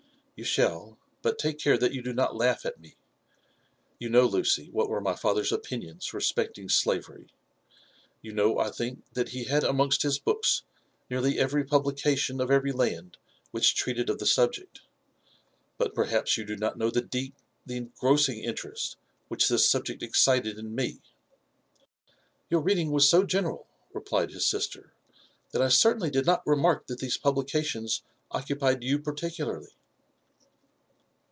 *''' 0.41 0.41
You 0.41 0.45
shall; 0.45 0.97
but 1.21 1.37
take 1.37 1.59
care 1.59 1.77
that 1.77 1.93
you 1.93 2.01
do 2.01 2.13
not 2.13 2.35
laugh 2.35 2.65
at 2.65 2.79
me. 2.81 2.95
You 3.99 4.09
know, 4.09 4.27
Luey, 4.27 4.71
what 4.71 4.89
were 4.89 4.99
my 4.99 5.15
father's 5.15 5.51
opinions 5.51 6.07
reapecting 6.09 6.71
slavery. 6.71 7.27
You 8.23 8.33
know, 8.33 8.57
I 8.57 8.71
think, 8.71 9.03
that 9.13 9.29
he 9.29 9.43
had 9.43 9.63
amongst 9.63 10.01
his 10.01 10.17
books 10.17 10.63
nearly 11.11 11.37
every 11.37 11.63
publication 11.63 12.41
of 12.41 12.49
every 12.49 12.71
land 12.71 13.17
which 13.51 13.75
treated 13.75 14.09
of 14.09 14.17
the 14.17 14.25
subject; 14.25 14.81
but 15.77 15.93
perhaps 15.93 16.35
you 16.37 16.43
do 16.43 16.55
nol 16.57 16.73
know 16.75 16.89
the 16.89 17.03
deep, 17.03 17.35
the 17.67 17.77
engrossing 17.77 18.43
interest 18.43 18.97
which 19.27 19.47
this 19.47 19.69
subject 19.69 20.01
excited 20.01 20.57
ia 20.57 20.63
me?"" 20.63 21.01
Your 22.49 22.61
reading 22.61 22.89
was 22.89 23.07
so 23.07 23.25
general," 23.25 23.67
replied 23.93 24.31
his 24.31 24.47
sister, 24.47 24.91
''that 25.53 25.61
I 25.61 25.67
cer 25.67 25.93
tainly 25.93 26.11
did 26.11 26.25
not 26.25 26.41
remark 26.47 26.87
that 26.87 26.97
these 26.97 27.17
publications 27.17 28.01
occupied 28.31 28.83
you 28.83 28.97
particu 28.97 29.45
larly." 29.45 29.69